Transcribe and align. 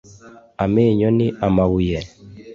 amenyo 0.63 1.07
ni 1.17 1.27
amabuye 1.45 1.97